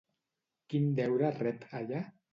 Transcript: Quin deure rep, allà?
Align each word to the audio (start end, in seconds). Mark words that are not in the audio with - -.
Quin 0.73 0.89
deure 1.01 1.29
rep, 1.37 1.69
allà? 1.83 2.03